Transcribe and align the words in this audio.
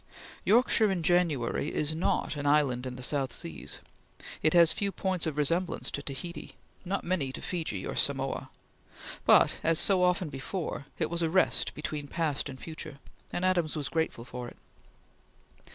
Yorkshire 0.45 0.89
in 0.89 1.03
January 1.03 1.71
is 1.71 1.93
not 1.93 2.35
an 2.35 2.47
island 2.47 2.87
in 2.87 2.95
the 2.95 3.03
South 3.03 3.31
Seas. 3.31 3.77
It 4.41 4.55
has 4.55 4.73
few 4.73 4.91
points 4.91 5.27
of 5.27 5.37
resemblance 5.37 5.91
to 5.91 6.01
Tahiti; 6.01 6.55
not 6.83 7.03
many 7.03 7.31
to 7.31 7.39
Fiji 7.39 7.85
or 7.85 7.95
Samoa; 7.95 8.49
but, 9.25 9.57
as 9.63 9.77
so 9.77 10.01
often 10.01 10.29
before, 10.29 10.87
it 10.97 11.11
was 11.11 11.21
a 11.21 11.29
rest 11.29 11.75
between 11.75 12.07
past 12.07 12.49
and 12.49 12.59
future, 12.59 12.97
and 13.31 13.45
Adams 13.45 13.75
was 13.75 13.89
grateful 13.89 14.25
for 14.25 14.47
it. 14.47 14.57